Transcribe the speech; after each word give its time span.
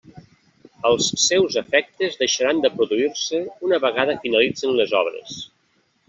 Els 0.91 1.09
seus 1.23 1.57
efectes 1.61 2.17
deixaran 2.21 2.61
de 2.63 2.71
produir-se 2.77 3.41
una 3.67 3.79
vegada 3.83 4.15
finalitzin 4.23 4.73
les 4.79 4.95
obres. 5.01 5.37